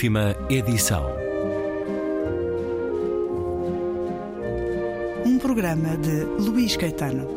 [0.00, 1.04] Última edição.
[5.26, 7.28] Um programa de Luís Caetano.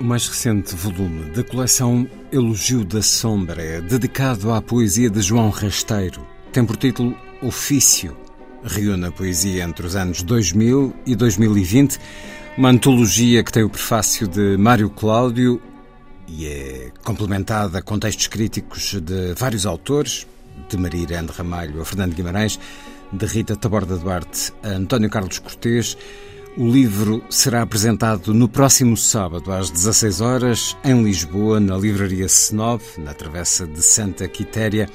[0.00, 5.50] O mais recente volume da coleção Elogio da Sombra é dedicado à poesia de João
[5.50, 6.26] Rasteiro.
[6.50, 8.21] Tem por título Ofício
[8.64, 11.98] reúne a poesia entre os anos 2000 e 2020,
[12.56, 15.60] uma antologia que tem o prefácio de Mário Cláudio
[16.28, 20.26] e é complementada com textos críticos de vários autores,
[20.68, 22.58] de Maria Irene Ramalho a Fernando Guimarães,
[23.12, 25.96] de Rita Taborda Duarte a António Carlos Cortês.
[26.56, 32.82] O livro será apresentado no próximo sábado às 16 horas em Lisboa, na livraria Senov,
[32.98, 34.88] na travessa de Santa Quitéria,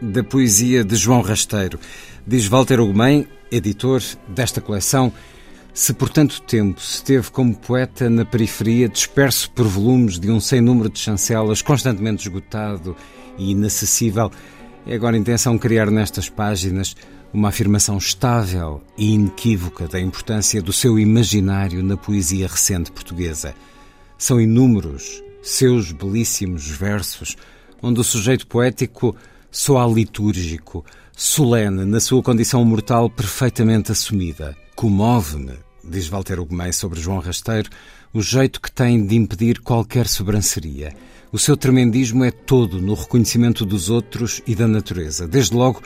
[0.00, 1.78] da poesia de João Rasteiro.
[2.26, 5.12] Diz Walter Ugumem, editor desta coleção,
[5.72, 10.40] se por tanto tempo se teve como poeta na periferia, disperso por volumes de um
[10.40, 12.96] sem número de chancelas, constantemente esgotado
[13.38, 14.30] e inacessível,
[14.86, 16.96] é agora intenção criar nestas páginas
[17.32, 23.54] uma afirmação estável e inequívoca da importância do seu imaginário na poesia recente portuguesa.
[24.16, 27.36] São inúmeros seus belíssimos versos,
[27.82, 29.14] onde o sujeito poético
[29.50, 30.84] soa litúrgico,
[31.16, 34.56] solene na sua condição mortal perfeitamente assumida.
[34.74, 37.70] Comove-me, diz Walter Ugumem sobre João Rasteiro,
[38.12, 40.92] o jeito que tem de impedir qualquer sobranceria.
[41.32, 45.82] O seu tremendismo é todo no reconhecimento dos outros e da natureza, desde logo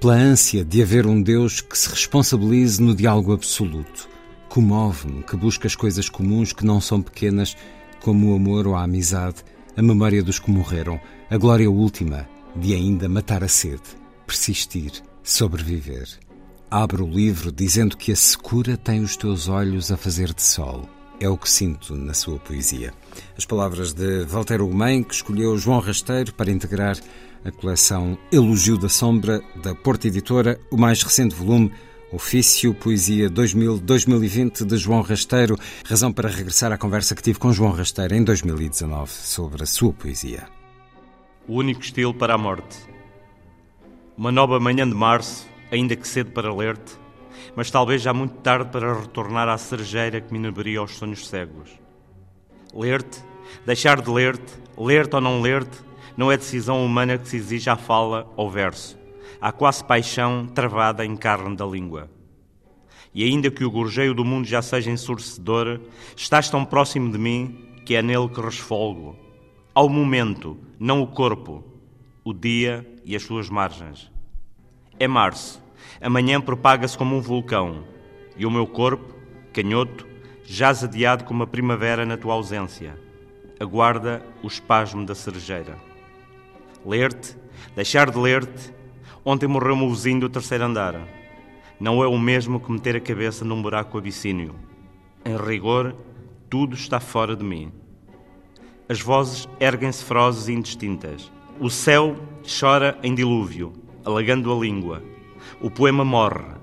[0.00, 4.08] pela ânsia de haver um Deus que se responsabilize no diálogo absoluto.
[4.48, 7.56] Comove-me que busca as coisas comuns que não são pequenas,
[8.00, 9.36] como o amor ou a amizade,
[9.76, 14.92] a memória dos que morreram, a glória última de ainda matar a sede persistir,
[15.22, 16.08] sobreviver.
[16.70, 20.88] Abre o livro dizendo que a secura tem os teus olhos a fazer de sol.
[21.20, 22.92] É o que sinto na sua poesia.
[23.38, 26.98] As palavras de Walter Ugumem, que escolheu João Rasteiro para integrar
[27.44, 31.72] a coleção Elogio da Sombra, da Porta Editora, o mais recente volume
[32.10, 37.72] Ofício Poesia 2000-2020 de João Rasteiro, razão para regressar à conversa que tive com João
[37.72, 40.63] Rasteiro em 2019 sobre a sua poesia.
[41.46, 42.94] O único estilo para a morte
[44.16, 46.96] uma nova manhã de março, ainda que cedo para ler-te,
[47.56, 51.70] mas talvez já muito tarde para retornar à cerejeira que me inebriria aos sonhos cegos.
[52.72, 53.24] Ler-te,
[53.66, 55.78] deixar de ler-te, ler-te ou não ler-te,
[56.16, 58.96] não é decisão humana que se exige à fala ou verso.
[59.40, 62.08] Há quase paixão travada em carne da língua.
[63.12, 65.80] E ainda que o gorjeio do mundo já seja ensurdecedor,
[66.16, 69.23] estás tão próximo de mim que é nele que resfolgo.
[69.76, 71.64] Ao momento, não o corpo,
[72.22, 74.08] o dia e as suas margens.
[75.00, 75.60] É março,
[76.00, 77.82] amanhã propaga-se como um vulcão,
[78.36, 79.12] e o meu corpo,
[79.52, 80.06] canhoto,
[80.44, 82.96] jaz adiado como a primavera na tua ausência.
[83.58, 85.76] Aguarda o espasmo da cerejeira.
[86.86, 87.36] Ler-te,
[87.74, 88.72] deixar de ler-te,
[89.24, 91.00] ontem morreu-me o vizinho do terceiro andar.
[91.80, 94.54] Não é o mesmo que meter a cabeça num buraco abissínio.
[95.24, 95.96] Em rigor,
[96.48, 97.72] tudo está fora de mim.
[98.88, 101.32] As vozes erguem-se ferozes e indistintas.
[101.58, 102.16] O céu
[102.60, 103.72] chora em dilúvio,
[104.04, 105.02] alagando a língua.
[105.60, 106.54] O poema morre.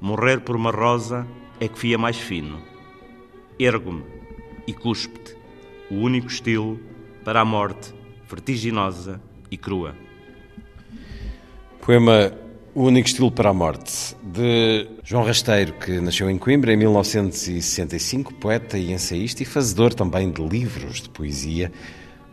[0.00, 1.26] Morrer por uma rosa
[1.58, 2.60] é que fia mais fino.
[3.58, 4.04] Ergo-me
[4.66, 5.36] e cuspe-te,
[5.90, 6.78] o único estilo
[7.24, 7.92] para a morte
[8.28, 9.94] vertiginosa e crua.
[11.80, 12.32] Poema
[12.76, 18.34] O Único Estilo para a Morte, de João Rasteiro, que nasceu em Coimbra em 1965,
[18.34, 21.72] poeta e ensaísta e fazedor também de livros de poesia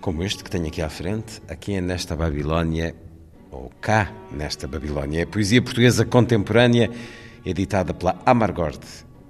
[0.02, 2.94] como este que tenho aqui à frente, aqui é nesta Babilónia,
[3.50, 5.22] ou cá nesta Babilónia.
[5.22, 6.92] É poesia portuguesa contemporânea,
[7.46, 8.86] editada pela Amargord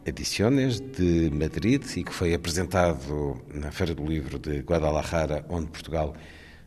[0.07, 6.15] Ediciones de Madrid e que foi apresentado na Feira do Livro de Guadalajara, onde Portugal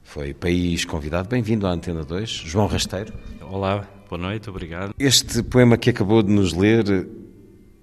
[0.04, 1.28] foi país convidado.
[1.28, 3.12] Bem-vindo à Antena 2, João Rasteiro.
[3.42, 4.94] Olá, boa noite, obrigado.
[4.98, 7.08] Este poema que acabou de nos ler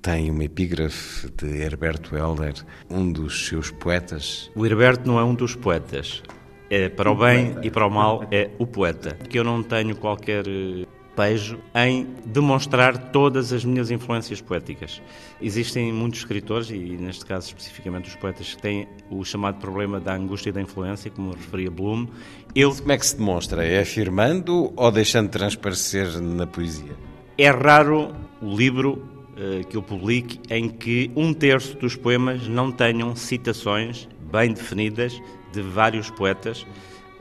[0.01, 2.53] tem uma epígrafe de Herberto Helder,
[2.89, 4.51] um dos seus poetas.
[4.55, 6.21] O Herberto não é um dos poetas.
[6.69, 9.15] É para o bem e para o mal é o poeta.
[9.29, 15.01] Que eu não tenho qualquer eh, pejo em demonstrar todas as minhas influências poéticas.
[15.41, 20.15] Existem muitos escritores, e neste caso especificamente os poetas, que têm o chamado problema da
[20.15, 22.07] angústia e da influência, como referia Bloom.
[22.55, 22.73] Eu...
[22.75, 23.65] Como é que se demonstra?
[23.65, 26.95] É afirmando ou deixando transparecer na poesia?
[27.37, 32.71] É raro o livro uh, que eu publique em que um terço dos poemas não
[32.71, 35.21] tenham citações bem definidas
[35.51, 36.65] de vários poetas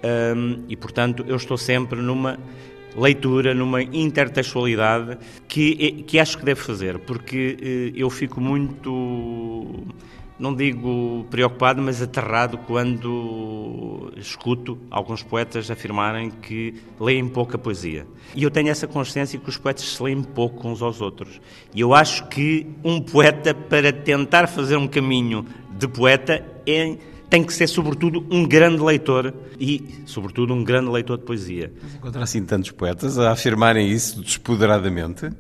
[0.02, 2.38] um, e, portanto, eu estou sempre numa
[2.96, 5.18] leitura, numa intertextualidade
[5.48, 9.84] que, que acho que deve fazer, porque uh, eu fico muito
[10.42, 18.08] não digo preocupado, mas aterrado quando escuto alguns poetas afirmarem que leem pouca poesia.
[18.34, 21.40] E eu tenho essa consciência que os poetas se leem pouco uns aos outros.
[21.72, 26.96] E eu acho que um poeta, para tentar fazer um caminho de poeta, é,
[27.32, 31.73] tem que ser, sobretudo, um grande leitor e, sobretudo, um grande leitor de poesia.
[31.96, 35.31] Encontrar assim tantos poetas a afirmarem isso despoderadamente?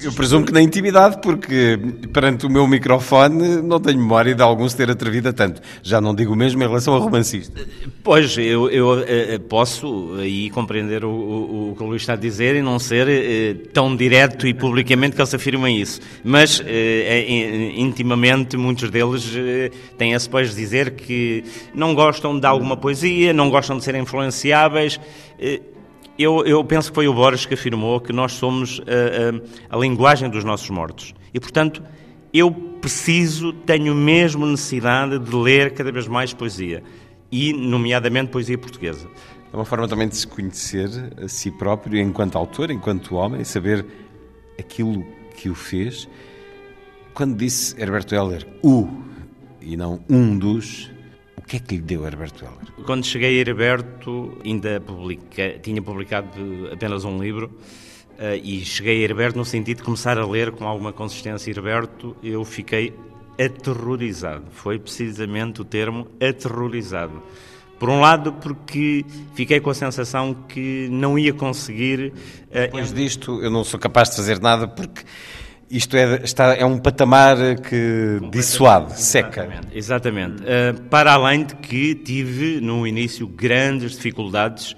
[0.00, 1.78] Eu presumo que na intimidade, porque
[2.12, 5.60] perante o meu microfone não tenho memória de alguns ter atrevido a tanto.
[5.82, 7.60] Já não digo mesmo em relação a romancista.
[8.02, 12.14] Pois, eu, eu, eu eh, posso aí compreender o, o, o, que o Luís está
[12.14, 16.00] a dizer e não ser eh, tão direto e publicamente que eles afirmem isso.
[16.24, 19.32] Mas, eh, intimamente, muitos deles
[19.98, 21.44] têm esse depois de dizer que
[21.74, 24.98] não gostam de alguma poesia, não gostam de ser influenciáveis
[26.22, 29.36] eu, eu, penso que foi o Borges que afirmou que nós somos a, eh, a,
[29.36, 31.14] eh, a linguagem dos nossos mortos.
[31.32, 31.82] E, portanto,
[32.32, 36.82] eu preciso, tenho mesmo necessidade de ler cada vez mais poesia.
[37.30, 39.08] E, nomeadamente, poesia portuguesa.
[39.52, 40.88] É uma forma também de se conhecer
[41.22, 43.84] a si próprio enquanto autor, enquanto homem, saber
[44.58, 45.04] aquilo
[45.36, 46.08] que o fez.
[47.14, 48.88] Quando disse Herberto Heller, o,
[49.60, 50.90] e não um dos,
[51.42, 52.86] o que é que lhe deu Herberto Heller?
[52.86, 56.28] Quando cheguei a Herberto, ainda publica, tinha publicado
[56.72, 57.50] apenas um livro
[58.18, 62.16] uh, e cheguei a Herberto no sentido de começar a ler com alguma consistência Herberto,
[62.22, 62.94] eu fiquei
[63.38, 64.44] aterrorizado.
[64.52, 67.22] Foi precisamente o termo aterrorizado.
[67.78, 69.04] Por um lado, porque
[69.34, 72.12] fiquei com a sensação que não ia conseguir.
[72.48, 75.02] Uh, Depois disto, eu não sou capaz de fazer nada porque
[75.72, 79.48] isto é, está, é um patamar que dissuade, seca.
[79.72, 80.42] Exatamente.
[80.42, 84.76] Uh, para além de que tive, no início, grandes dificuldades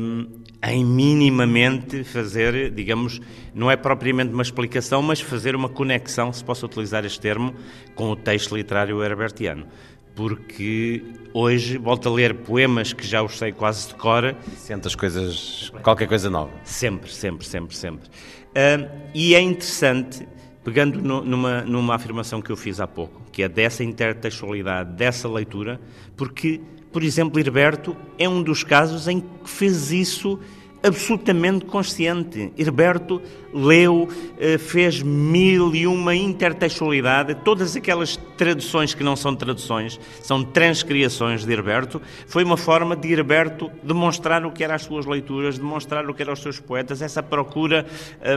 [0.00, 0.26] um,
[0.66, 3.20] em minimamente fazer, digamos,
[3.54, 7.54] não é propriamente uma explicação, mas fazer uma conexão, se posso utilizar este termo,
[7.94, 9.66] com o texto literário herbertiano.
[10.14, 11.04] Porque
[11.34, 14.34] hoje volto a ler poemas que já os sei quase de cor.
[14.56, 16.52] Sente as coisas, qualquer coisa nova.
[16.62, 18.08] Sempre, sempre, sempre, sempre.
[18.54, 20.26] Uh, e é interessante,
[20.62, 25.28] pegando no, numa, numa afirmação que eu fiz há pouco, que é dessa intertextualidade, dessa
[25.28, 25.80] leitura,
[26.16, 26.60] porque,
[26.92, 30.38] por exemplo, Herberto é um dos casos em que fez isso
[30.84, 32.52] absolutamente consciente.
[32.58, 33.22] Herberto
[33.54, 34.08] leu,
[34.38, 41.44] eh, fez mil e uma intertextualidade, todas aquelas traduções que não são traduções, são transcriações
[41.44, 42.02] de Herberto.
[42.26, 46.22] Foi uma forma de Herberto demonstrar o que eram as suas leituras, demonstrar o que
[46.22, 47.86] eram os seus poetas, essa procura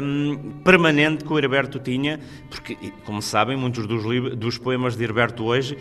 [0.01, 4.03] hum, permanente que o Herberto tinha, porque, como sabem, muitos dos,
[4.38, 5.77] dos poemas de Herberto hoje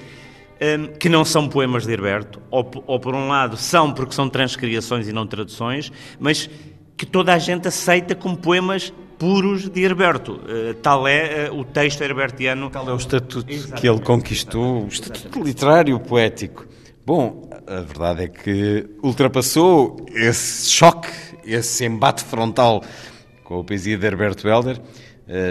[0.99, 5.07] que não são poemas de Herberto, ou, ou, por um lado são porque são transcriações
[5.07, 6.49] e não traduções, mas
[6.97, 10.33] que toda a gente aceita como poemas puros de Herberto.
[10.33, 12.71] Uh, tal é uh, o texto herbertiano.
[12.71, 13.81] Tal é o estatuto Exatamente.
[13.81, 15.47] que ele conquistou, o estatuto Exatamente.
[15.47, 16.67] literário poético.
[17.05, 21.09] Bom, a verdade é que ultrapassou esse choque,
[21.45, 22.83] esse embate frontal
[23.45, 24.81] com a poesia de Herberto Helder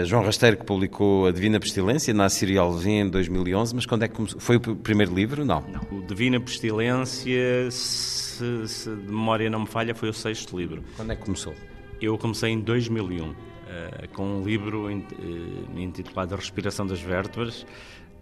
[0.04, 4.08] João Rasteiro, que publicou A Divina Pestilência, na Síria Alvim, em 2011, mas quando é
[4.08, 4.40] que começou?
[4.40, 5.44] Foi o primeiro livro?
[5.44, 5.62] Não.
[5.68, 5.98] Não.
[5.98, 10.82] O Divina Pestilência, se, se de memória não me falha, foi o sexto livro.
[10.96, 11.54] Quando é que começou?
[12.00, 13.34] Eu comecei em 2001, uh,
[13.68, 17.66] eh, com um livro uh, intitulado A Respiração das Vértebras.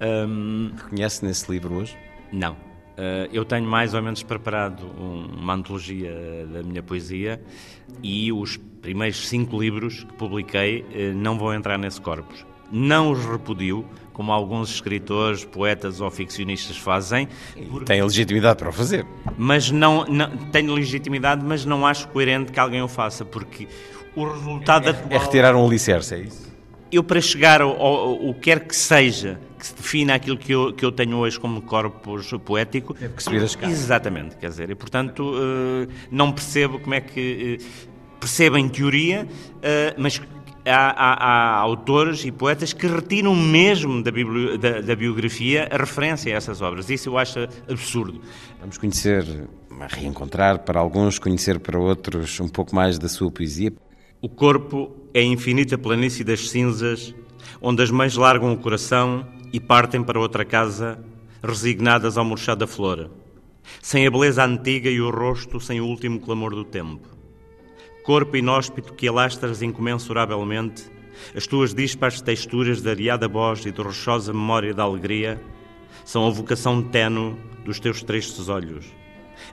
[0.00, 1.96] Um, Reconhece nesse livro hoje?
[2.32, 2.73] Não.
[2.96, 6.14] Uh, eu tenho mais ou menos preparado um, uma antologia
[6.52, 7.42] da minha poesia
[8.00, 12.46] e os primeiros cinco livros que publiquei uh, não vão entrar nesse corpus.
[12.70, 17.28] Não os repudio, como alguns escritores, poetas ou ficcionistas fazem.
[17.68, 17.84] Porque...
[17.84, 19.04] Tem legitimidade para o fazer.
[19.36, 23.66] Mas não, não tenho legitimidade, mas não acho coerente que alguém o faça, porque
[24.14, 25.08] o resultado é, atual...
[25.10, 26.53] É retirar um alicerce, é isso?
[26.94, 30.72] Eu, para chegar ao, ao, ao, quer que seja que se defina aquilo que eu,
[30.72, 32.94] que eu tenho hoje como corpus poético.
[32.94, 33.72] Deve que subir as escada.
[33.72, 37.58] Exatamente, quer dizer, e portanto uh, não percebo como é que.
[37.60, 40.20] Uh, percebo em teoria, uh, mas
[40.66, 44.10] Há, há, há, autores e poetas que retiram mesmo da,
[44.58, 46.88] da, da, biografia a referência a essas obras.
[46.88, 48.18] Isso eu acho absurdo.
[48.60, 49.26] Vamos conhecer,
[49.90, 53.74] reencontrar para alguns, conhecer para outros um pouco mais da sua poesia.
[54.24, 57.14] O corpo é a infinita planície das cinzas,
[57.60, 60.98] onde as mães largam o coração e partem para outra casa,
[61.42, 63.10] resignadas ao murchar da flor,
[63.82, 67.06] sem a beleza antiga e o rosto sem o último clamor do tempo.
[68.02, 70.90] Corpo inóspito que alastras incomensuravelmente,
[71.36, 75.38] As tuas dispares texturas da areada voz e de rochosa memória da alegria
[76.02, 79.03] são a vocação tenue dos teus tristes olhos.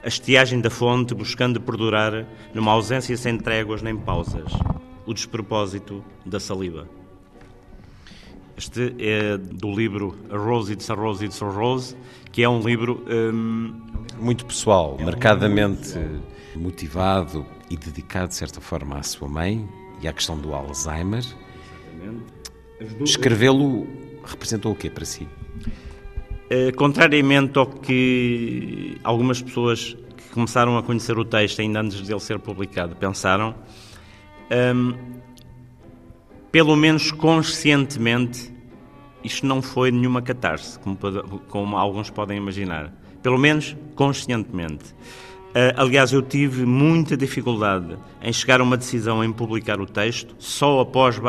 [0.03, 4.51] A estiagem da fonte buscando perdurar numa ausência sem tréguas nem pausas.
[5.05, 6.87] O despropósito da saliva.
[8.57, 11.95] Este é do livro A Rose It's a Rose It's a Rose,
[12.31, 13.73] que é um livro hum,
[14.19, 15.97] muito pessoal, é marcadamente
[16.55, 19.67] motivado e dedicado de certa forma à sua mãe
[20.01, 21.23] e à questão do Alzheimer.
[23.03, 23.87] Escrevê-lo
[24.23, 25.27] representou o quê para si?
[26.51, 32.11] Uh, contrariamente ao que algumas pessoas que começaram a conhecer o texto ainda antes de
[32.11, 33.55] ele ser publicado pensaram,
[34.75, 34.93] um,
[36.51, 38.53] pelo menos conscientemente,
[39.23, 40.97] isto não foi nenhuma catarse, como,
[41.47, 42.93] como alguns podem imaginar.
[43.23, 44.93] Pelo menos conscientemente.
[45.51, 50.33] Uh, aliás, eu tive muita dificuldade em chegar a uma decisão em publicar o texto,
[50.39, 51.19] só após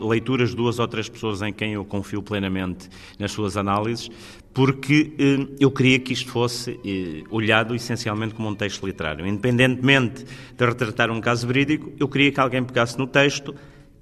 [0.00, 2.88] leituras de duas ou três pessoas em quem eu confio plenamente
[3.18, 4.10] nas suas análises,
[4.54, 9.26] porque uh, eu queria que isto fosse uh, olhado essencialmente como um texto literário.
[9.26, 10.24] Independentemente
[10.56, 13.54] de retratar um caso verídico, eu queria que alguém pegasse no texto,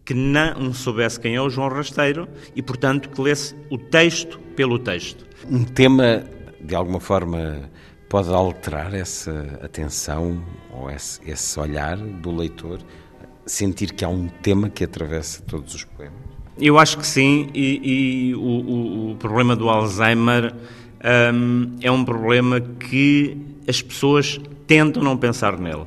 [0.04, 4.78] que não soubesse quem é o João Rasteiro e, portanto, que lesse o texto pelo
[4.78, 5.24] texto.
[5.48, 6.24] Um tema,
[6.60, 7.70] de alguma forma
[8.08, 12.80] pode alterar essa atenção ou esse, esse olhar do leitor,
[13.46, 16.29] sentir que há um tema que atravessa todos os poemas?
[16.60, 17.80] Eu acho que sim, e,
[18.30, 20.54] e o, o, o, problema do Alzheimer
[21.34, 23.36] um, é um problema que
[23.66, 25.84] as pessoas tentam não pensar nele.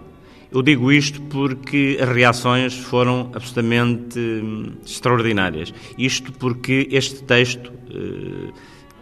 [0.52, 5.74] Eu digo isto porque as reações foram absolutamente hum, extraordinárias.
[5.98, 7.72] Isto porque este texto.
[7.90, 8.52] Uh,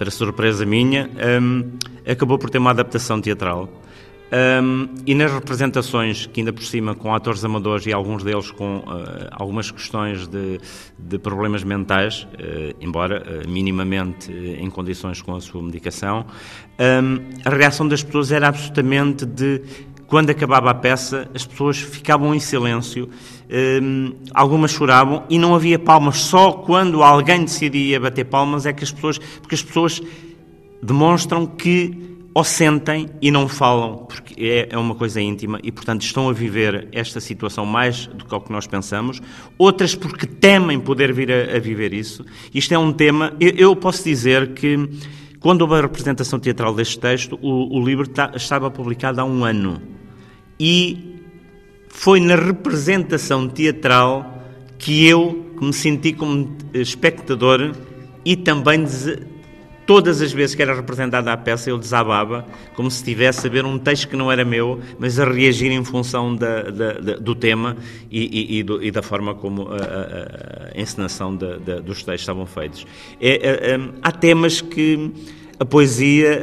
[0.01, 1.73] para surpresa minha, um,
[2.09, 3.69] acabou por ter uma adaptação teatral.
[4.31, 8.77] Um, e nas representações, que ainda por cima com atores amadores e alguns deles com
[8.77, 8.83] uh,
[9.31, 10.57] algumas questões de,
[10.97, 16.25] de problemas mentais, uh, embora uh, minimamente em condições com a sua medicação,
[16.79, 19.61] um, a reação das pessoas era absolutamente de
[20.07, 23.09] quando acabava a peça, as pessoas ficavam em silêncio,
[23.81, 26.17] um, algumas choravam e não havia palmas.
[26.19, 29.17] Só quando alguém decidia bater palmas é que as pessoas.
[29.17, 30.01] Porque as pessoas
[30.83, 36.03] demonstram que ou sentem e não falam, porque é, é uma coisa íntima e, portanto,
[36.03, 39.21] estão a viver esta situação mais do que o que nós pensamos.
[39.57, 42.25] Outras porque temem poder vir a, a viver isso.
[42.53, 43.33] Isto é um tema.
[43.39, 44.77] Eu, eu, posso dizer que,
[45.39, 49.43] quando houve a representação teatral deste texto, o, o livro tá, estava publicado há um
[49.43, 49.81] ano
[50.59, 51.17] e
[51.89, 54.41] foi na representação teatral
[54.77, 57.75] que eu me senti como espectador
[58.23, 58.85] e também
[59.91, 62.45] todas as vezes que era representada a peça eu desabava
[62.75, 65.83] como se estivesse a ver um texto que não era meu, mas a reagir em
[65.83, 67.75] função da, da, da, do tema
[68.09, 72.45] e, e, e, do, e, da forma como a, a, a encenação dos textos estavam
[72.45, 72.87] feitos.
[73.19, 75.11] É, é, é, há temas que
[75.59, 76.39] a poesia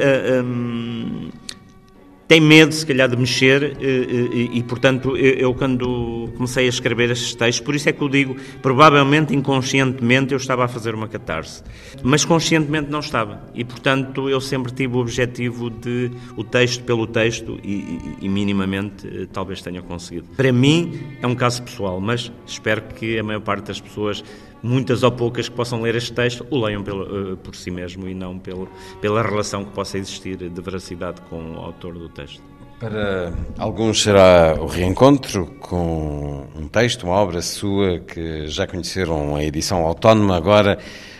[2.29, 6.67] tem medo, se calhar, de mexer e, eh, e, eh, e, portanto, eu, quando comecei
[6.67, 10.67] a escrever estes textos, por isso é que eu digo, provavelmente, inconscientemente, eu estava a
[10.67, 11.63] fazer uma catarse.
[12.03, 13.49] Mas conscientemente não estava.
[13.55, 19.07] E, portanto, eu sempre tive o objetivo de o texto pelo texto e, e minimamente,
[19.07, 20.27] eh, talvez tenha conseguido.
[20.37, 24.23] Para mim, é um caso pessoal, mas espero que a maior parte das pessoas
[24.61, 28.07] muitas ou poucas que possam ler este texto o leiam pelo, uh, por si mesmo
[28.07, 28.67] e não pelo,
[29.01, 32.41] pela relação que possa existir de veracidade com o autor do texto.
[32.79, 39.43] Para alguns será o reencontro com um texto, uma obra sua que já conheceram a
[39.43, 40.79] edição autónoma, agora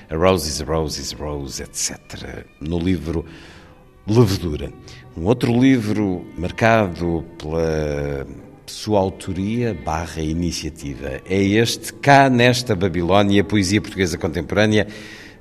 [0.09, 2.45] Roses, Roses, Rose, etc.
[2.61, 3.25] No livro
[4.07, 4.71] Levedura.
[5.17, 8.25] Um outro livro marcado pela
[8.69, 11.19] sua autoria barra iniciativa.
[11.25, 14.87] É este, cá nesta Babilónia, Poesia Portuguesa Contemporânea,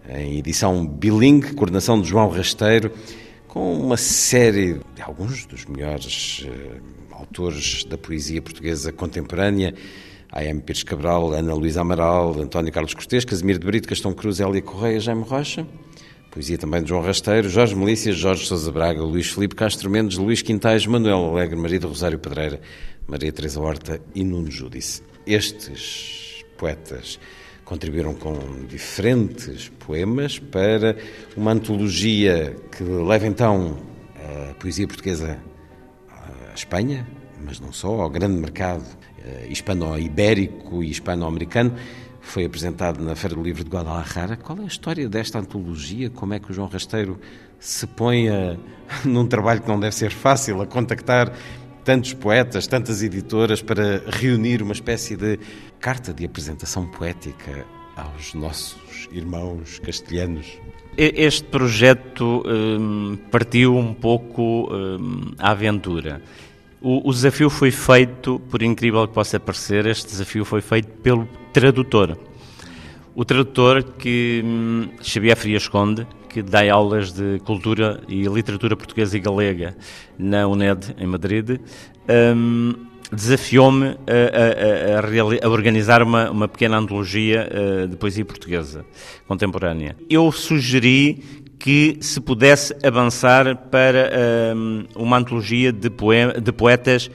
[0.09, 2.91] em edição bilingue, coordenação de João Rasteiro,
[3.47, 9.75] com uma série de alguns dos melhores uh, autores da poesia portuguesa contemporânea,
[10.31, 10.61] A.M.
[10.61, 15.01] Pires Cabral, Ana Luísa Amaral, António Carlos Cortês, Casimiro de Brito, Castão Cruz, Hélia Correia,
[15.01, 15.67] Jaime Rocha,
[16.31, 20.43] poesia também de João Rasteiro, Jorge Melícias, Jorge Sousa Braga, Luís Filipe Castro Mendes, Luís
[20.43, 22.61] Quintais, Manuel Alegre, Marido Rosário Pedreira,
[23.09, 25.03] Maria Teresa Horta e Nuno Júdice.
[25.27, 27.19] Estes poetas
[27.65, 28.38] contribuíram com
[28.69, 30.95] diferentes poemas para
[31.35, 33.79] uma antologia que leva então
[34.50, 35.38] a poesia portuguesa
[36.11, 37.09] à Espanha,
[37.43, 38.85] mas não só, ao grande mercado
[39.25, 41.75] eh, hispano-ibérico e hispano-americano.
[42.21, 44.37] Foi apresentado na Feira do Livro de Guadalajara.
[44.37, 46.11] Qual é a história desta antologia?
[46.11, 47.19] Como é que o João Rasteiro
[47.59, 48.59] se põe a,
[49.03, 51.33] num trabalho que não deve ser fácil, a contactar
[51.88, 55.38] tantos poetas, tantas editoras, para reunir uma espécie de
[55.80, 57.64] carta de apresentação poética
[57.97, 60.47] aos nossos irmãos castelhanos?
[60.99, 66.21] Este projeto um, partiu um pouco um, à aventura.
[66.78, 71.26] O, o, desafio foi feito, por incrível que possa parecer, este desafio foi feito pelo
[71.54, 72.18] tradutor.
[73.14, 79.17] O tradutor que hum, Xavier Frias Conde, que dá aulas de cultura e literatura portuguesa
[79.17, 79.77] e galega
[80.19, 81.59] na UNED em Madrid,
[82.37, 82.75] um,
[83.13, 88.85] desafiou-me a, a, a, a, organizar uma, uma pequena antologia uh, de poesia portuguesa
[89.27, 89.97] contemporânea.
[90.11, 94.11] Eu sugeri que se pudesse avançar para
[94.55, 97.11] um, uma antologia de, poe de poetas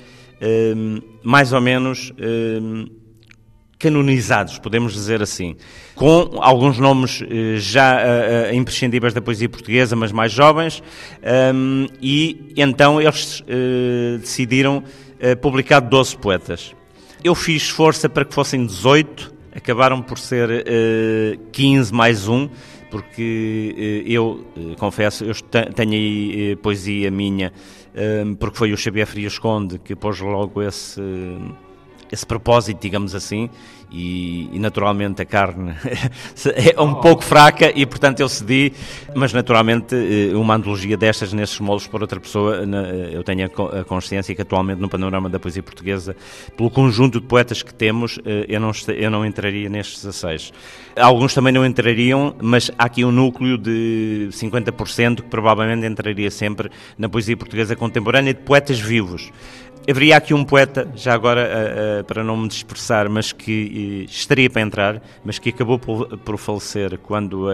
[0.75, 2.86] um, mais ou menos um,
[3.83, 5.55] canonizados, podemos dizer assim,
[5.95, 10.81] com alguns nomes uh, já uh, imprescindíveis da poesia portuguesa, mas mais jovens,
[12.01, 14.83] e então eles uh, decidiram
[15.41, 16.75] publicar 12 poetas.
[17.23, 20.65] Eu fiz força para que fossem 18, acabaram por ser
[21.53, 22.49] 15 mais um,
[22.93, 25.33] porque eh, eu, eh, confesso, eu
[25.73, 27.51] tenho aí eh, poesia minha,
[28.39, 31.01] porque foi o Xavier Frias Conde que pôs logo esse
[32.13, 33.50] esse propósito, digamos assim,
[33.91, 35.75] e, e, naturalmente a carne
[36.75, 38.74] é um pouco fraca e portanto eu cedi,
[39.15, 39.96] mas naturalmente
[40.36, 42.65] uma antologia destas nesses moldes por outra pessoa,
[43.12, 46.15] eu tenho a consciência que atualmente no panorama da poesia portuguesa,
[46.58, 50.53] pelo conjunto de poetas que temos, eu não, eu não entraria nestes 16.
[50.96, 56.70] Alguns também não entrariam, mas há aqui um núcleo de 50% que provavelmente entraria sempre
[56.98, 59.32] na poesia portuguesa contemporânea de poetas vivos.
[59.89, 64.09] Haveria aqui um poeta, já agora uh, uh, para não me dispersar, mas que uh,
[64.09, 67.49] estaria para entrar, mas que acabou por, por falecer quando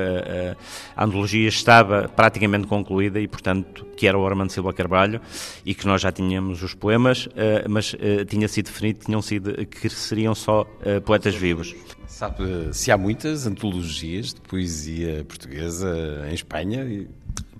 [0.95, 5.19] a antologia estava praticamente concluída e, portanto, que era o Armando Silva Carvalho
[5.65, 7.27] e que nós já tínhamos os poemas,
[7.67, 7.95] mas
[8.27, 10.65] tinha sido definido tinham sido, que seriam só
[11.05, 11.75] poetas vivos.
[12.07, 16.85] Sabe se há muitas antologias de poesia portuguesa em Espanha?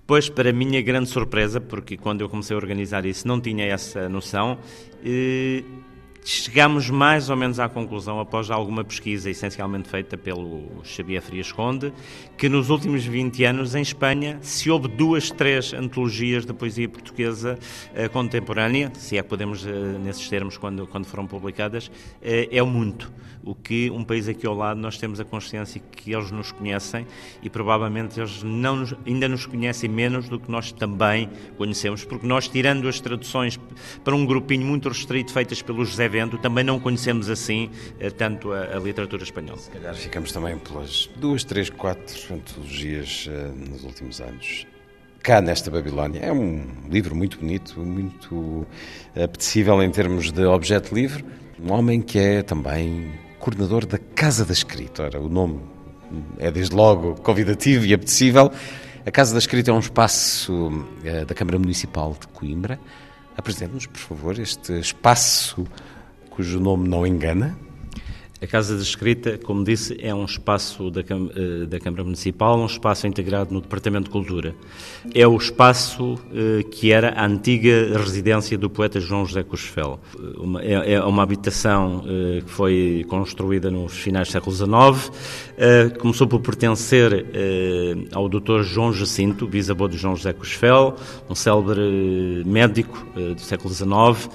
[0.09, 4.09] Pois, para minha grande surpresa, porque quando eu comecei a organizar isso não tinha essa
[4.09, 4.57] noção,
[6.29, 11.51] eh, Chegamos mais ou menos à conclusão, após alguma pesquisa essencialmente feita pelo Xavier Frias
[11.51, 11.92] Conde,
[12.37, 17.57] que nos últimos 20 anos em Espanha se houve duas, três antologias de poesia portuguesa
[17.94, 19.70] uh, contemporânea, se é que podemos, uh,
[20.03, 23.11] nesses termos, quando, quando foram publicadas, uh, é muito.
[23.44, 27.07] O que um país aqui ao lado nós temos a consciência que eles nos conhecem
[27.42, 32.27] e provavelmente eles não nos, ainda nos conhecem menos do que nós também conhecemos, porque
[32.27, 33.57] nós, tirando as traduções
[34.03, 38.75] para um grupinho muito restrito feitas pelo José Também não conhecemos assim eh, tanto a,
[38.75, 39.58] a, literatura espanhola.
[39.58, 44.66] Se calhar ficamos também pelas duas, três, quatro antologias uh, nos últimos anos.
[45.22, 46.20] Cá nesta Babilónia.
[46.20, 48.66] É um livro muito bonito, muito
[49.16, 51.25] apetecível em termos de objeto livre.
[51.62, 55.03] Um homem que é também coordenador da Casa da Escrita.
[55.03, 55.60] Ora, o nome
[56.38, 58.51] é desde logo convidativo e apetecível.
[59.05, 62.79] A Casa da Escrita é um espaço uh, da Câmara Municipal de Coimbra.
[63.36, 65.66] Apresente-nos, por favor, este espaço
[66.39, 67.57] cujo nome não engana.
[68.41, 72.65] A Casa de Escrita, como disse, é um espaço da, eh, da Câmara Municipal, um
[72.65, 74.55] espaço integrado no Departamento de Cultura.
[75.13, 79.99] É o espaço eh, que era a antiga residência do poeta João José Cochefel.
[80.37, 85.11] Uma, é, é, uma habitação eh, que foi construída nos finais do século XIX,
[85.57, 88.61] eh, começou por pertencer eh, ao Dr.
[88.61, 90.95] João Jacinto, bisavô de João José Cochefel,
[91.29, 94.29] um célebre médico eh, do século XIX,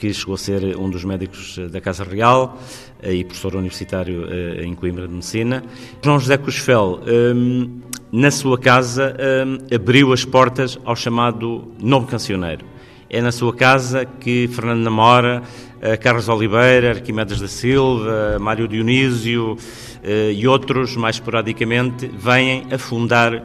[0.00, 2.58] que chegou a ser um dos médicos da Casa Real
[3.02, 5.62] eh, e professor universitário eh, em Coimbra de Medicina.
[6.02, 12.64] João José Cusfel, ehm, na sua casa, ehm, abriu as portas ao chamado Novo Cancioneiro.
[13.10, 15.42] É na sua casa que Fernando Namora,
[15.82, 19.58] eh, Carlos Oliveira, Arquimedes da Silva, Mário Dionísio
[20.02, 23.44] e outros, mais esporadicamente, vêm a fundar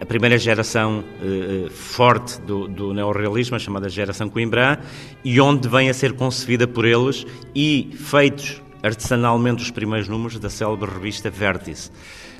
[0.00, 4.80] a primeira geração uh, forte do, do neorrealismo, a chamada geração Coimbra,
[5.24, 10.50] e onde vem a ser concebida por eles e feitos artesanalmente os primeiros números da
[10.50, 11.90] célebre revista Vértice.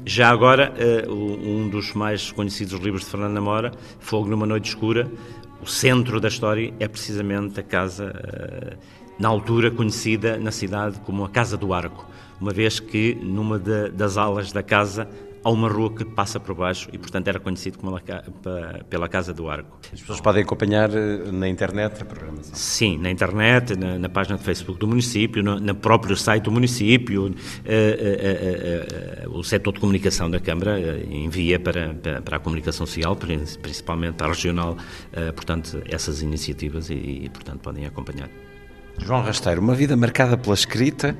[0.05, 0.75] Já agora,
[1.09, 5.11] um dos mais conhecidos livros de Fernando Namora, Fogo numa Noite Escura,
[5.62, 8.12] o centro da história é precisamente a casa,
[9.19, 12.07] na altura conhecida na cidade como a Casa do Arco,
[12.40, 15.09] uma vez que numa de, das alas da casa
[15.44, 18.01] há uma rua que passa por baixo e, portanto, era conhecido como
[18.88, 19.79] pela Casa do Arco.
[19.92, 22.55] As pessoas podem acompanhar eh, na internet a programação?
[22.55, 26.51] Sim, na internet, na, na página de Facebook do município, no, no próprio site do
[26.51, 27.33] município, uh, uh,
[29.31, 33.14] uh, o setor de comunicação da Câmara envia para, para, para, a comunicação social,
[33.61, 34.79] principalmente a regional,
[35.35, 38.31] portanto, essas iniciativas e, e, portanto, podem acompanhar.
[38.99, 41.16] João Rasteiro, uma vida marcada pela escrita,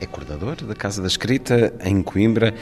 [0.00, 2.54] é coordenador da Casa da Escrita em Coimbra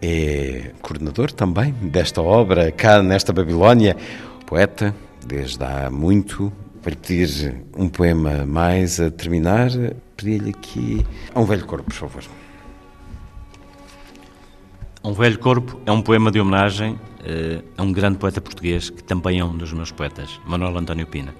[0.00, 3.96] é coordenador também desta obra, cá nesta Babilónia,
[4.46, 4.94] poeta,
[5.26, 6.52] desde há muito.
[6.80, 9.68] Para pedir um poema mais a terminar,
[10.16, 12.22] pedi-lhe aqui a um velho corpo, por favor.
[15.02, 19.02] Um Velho Corpo é um poema de homenagem uh, a um grande poeta português que
[19.02, 21.34] também é um dos meus poetas, Manuel António Pina.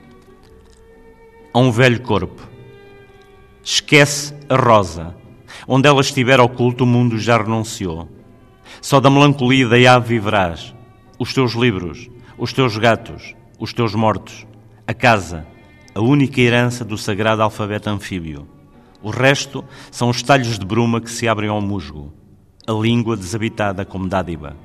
[1.53, 2.49] A um velho corpo.
[3.63, 5.15] Esquece a rosa.
[5.67, 8.09] Onde ela estiver oculta, o mundo já renunciou.
[8.81, 10.75] Só da melancolia da ave viverás.
[11.19, 14.47] Os teus livros, os teus gatos, os teus mortos,
[14.87, 15.47] a casa,
[15.95, 18.47] a única herança do sagrado alfabeto anfíbio.
[19.03, 22.13] O resto são os talhos de bruma que se abrem ao musgo,
[22.67, 24.57] a língua desabitada como dádiva.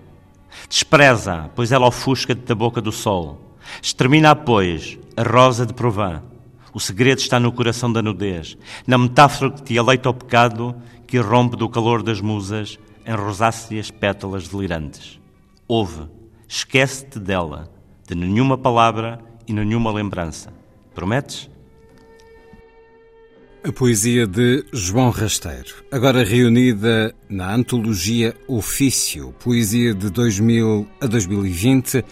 [0.70, 3.58] Despreza, pois ela ofusca-te da boca do sol.
[3.82, 6.33] Extermina, pois, a rosa de Provence.
[6.74, 8.58] O segredo está no coração da nudez,
[8.88, 13.92] na metáfora que te aleita ao pecado, que irrompe do calor das musas em rosáceas
[13.92, 15.20] pétalas delirantes.
[15.68, 16.08] Ouve,
[16.48, 17.72] esquece-te dela,
[18.08, 20.52] de nenhuma palavra e nenhuma lembrança.
[20.96, 21.50] Prometes?
[23.64, 32.04] A poesia de João Rasteiro, agora reunida na antologia Ofício, poesia de 2000 a 2020,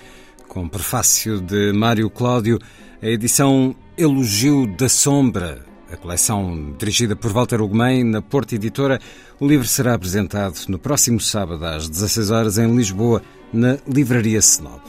[0.48, 2.58] com prefácio de Mário Cláudio,
[3.02, 9.00] a edição Elogio da Sombra, a coleção dirigida por Walter Ugumem na Porta Editora.
[9.40, 14.82] O livro será apresentado no próximo sábado às 16 horas em Lisboa, na Livraria Senob,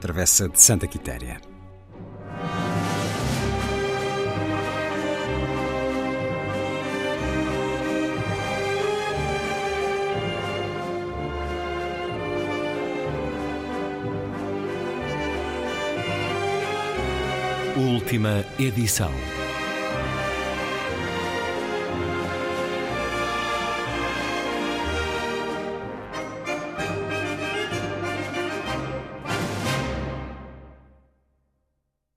[0.00, 1.49] Travessa de Santa Quitéria.
[18.00, 19.12] Última edição.